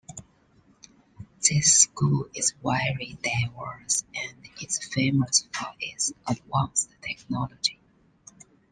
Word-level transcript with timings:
This 1.47 1.81
school 1.81 2.27
is 2.33 2.55
very 2.63 3.19
diverse 3.21 4.03
and 4.15 4.49
is 4.59 4.83
famous 4.83 5.47
for 5.53 5.67
its 5.79 6.11
advanced 6.27 6.89
technology. 7.03 7.79